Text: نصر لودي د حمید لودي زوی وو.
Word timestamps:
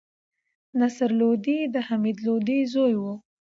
نصر 0.79 1.09
لودي 1.19 1.59
د 1.73 1.75
حمید 1.87 2.17
لودي 2.25 2.59
زوی 2.73 2.93
وو. 2.97 3.13